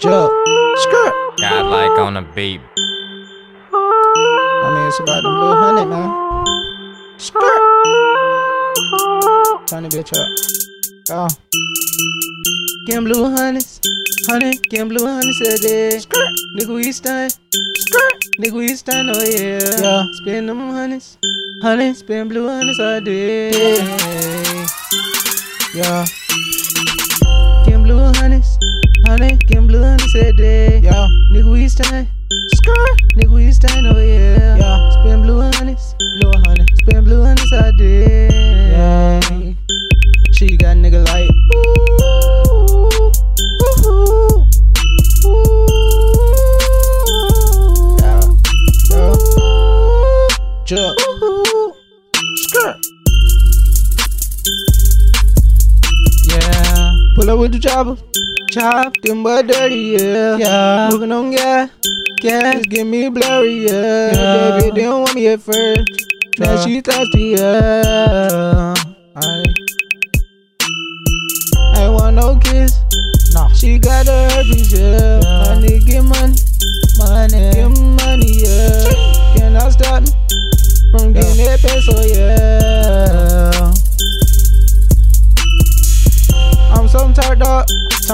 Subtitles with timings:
[0.00, 0.32] Jump.
[0.76, 1.14] Skirt.
[1.40, 2.60] Got like on the beat.
[3.70, 6.10] I mean, it's about them little honey, man.
[7.18, 7.42] Skirt.
[9.66, 10.26] Turn the bitch up.
[11.06, 11.28] Go.
[12.86, 13.78] Get them blue honeys.
[14.26, 14.62] Hundred.
[14.70, 15.98] Get them blue hundreds a day.
[15.98, 16.28] Skirt.
[16.56, 17.32] Nigga, we stand.
[17.32, 18.14] Skirt.
[18.38, 19.60] Nigga, we stand, oh yeah.
[19.82, 20.04] Yeah.
[20.22, 21.18] Spend them honeys.
[21.60, 21.94] Hundred.
[21.94, 23.50] Spend blue hundreds a day.
[25.74, 26.06] Yeah.
[29.20, 29.46] Hundred.
[29.46, 30.78] Get them blue hundreds a day.
[30.78, 31.06] Yeah.
[31.30, 32.08] Nigga, we stand.
[32.54, 33.00] Skirt.
[33.16, 34.56] Nigga, we stand, oh yeah.
[34.56, 34.90] Yeah.
[34.92, 35.94] Spend blue hundreds.
[35.98, 36.70] Blue hundred.
[36.80, 38.28] Spend blue hundreds a day.
[38.70, 39.20] Yeah.
[40.32, 41.28] She got nigga like.
[50.64, 50.98] Jump.
[52.36, 52.76] Skirt.
[56.24, 56.96] Yeah.
[57.16, 57.98] Pull up with the chopper.
[58.50, 60.36] Chop, them boy dirty, yeah.
[60.36, 60.88] Yeah.
[60.90, 61.70] Moving on gas.
[62.16, 64.12] Gas, get me blurry, yeah.
[64.12, 64.58] yeah.
[64.58, 65.88] Baby, they don't want me at first.
[66.36, 68.74] Now she thirsty, yeah.
[69.14, 69.44] I,
[71.74, 72.74] I ain't want no kiss.
[73.34, 73.48] Nah.
[73.52, 75.20] She got the herpes, yeah.
[75.22, 75.39] Yeah.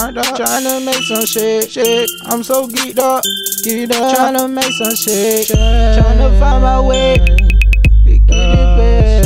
[0.07, 2.11] Turned up, tryna make some shit, shit.
[2.27, 3.25] I'm so geeked up,
[3.65, 5.57] geeked up, tryna make some shit, shit.
[5.57, 7.17] tryna find my way
[8.07, 9.25] get it back.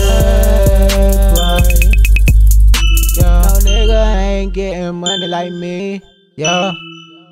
[3.19, 6.00] No nigga ain't getting money like me,
[6.37, 6.72] yeah.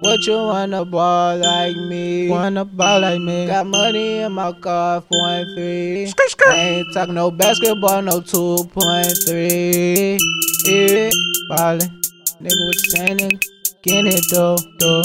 [0.01, 2.29] What you wanna ball like me?
[2.29, 3.47] Wanna ball like me?
[3.47, 6.15] Got money in my car, 4.3.
[6.47, 10.19] I ain't talking no basketball, no 2.3.
[10.67, 11.11] Yeah,
[11.49, 11.98] ballin'.
[12.41, 13.41] Nigga, what you saying, nigga?
[13.83, 15.03] Getting it though, though.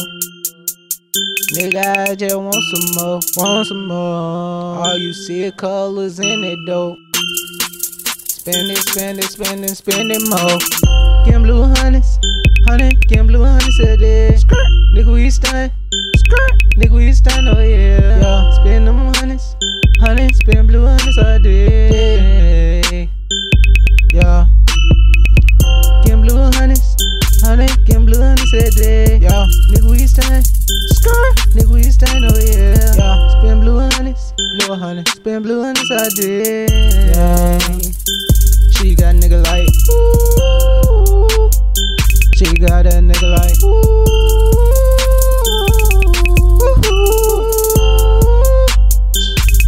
[1.56, 4.86] Nigga, I just want some more, want some more.
[4.86, 6.96] All you see is colors in it though.
[8.28, 10.60] Spend it, spend it, spend it, spend it more.
[11.26, 12.20] Get 'em blue hundreds,
[12.68, 14.38] hundred, get 'em blue hundreds a day.
[14.96, 15.72] Nigga, we stand,
[16.78, 18.22] nigga, we stand, oh yeah.
[18.22, 18.52] yeah.
[18.62, 19.56] Spend them hundreds,
[20.02, 22.63] hundred, spend blue hundreds a day.
[28.54, 29.18] 'Em blue hundreds a day.
[29.18, 29.48] Yeah.
[29.72, 30.46] Nigga, we stand,
[31.56, 32.96] nigga, we stand, oh yeah.
[32.96, 33.30] Yeah.
[33.40, 36.66] Spend blue hundreds, blue hundreds, spend blue hundreds a day.
[37.16, 37.60] Yeah.
[38.74, 41.50] She got a nigga like ooh.
[42.36, 44.04] She got a nigga like ooh.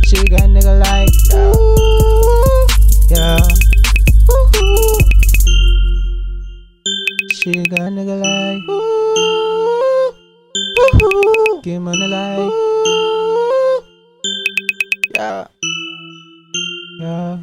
[0.06, 2.68] She got nigga like ooh.
[3.10, 3.40] Yeah.
[4.30, 5.00] Ooh.
[7.34, 8.45] She got a nigga like
[11.66, 12.38] making money like.
[12.38, 13.84] Ooh.
[15.16, 15.48] Yeah.
[17.00, 17.38] Yeah.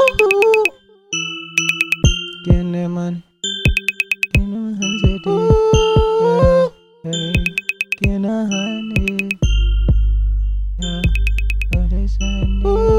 [0.00, 0.64] Ooh.
[1.44, 1.62] Money.
[2.44, 5.26] Getting them hundreds.
[5.28, 6.72] Ooh.
[10.80, 11.02] Yeah.
[11.72, 12.95] But it's.